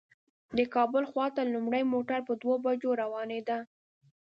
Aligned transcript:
د 0.57 0.59
کابل 0.75 1.03
خواته 1.11 1.41
لومړی 1.53 1.83
موټر 1.93 2.19
په 2.27 2.33
دوو 2.41 2.53
بجو 2.65 2.91
روانېده. 3.01 3.57